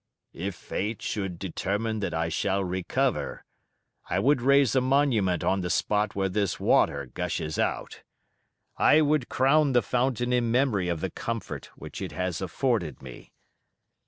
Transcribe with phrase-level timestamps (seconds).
[0.33, 3.45] "If fate should determine that I shall recover,
[4.09, 8.01] I would raise a monument on the spot where this water gushes out:
[8.77, 13.31] I would crown the fountain in memory of the comfort which it has afforded me.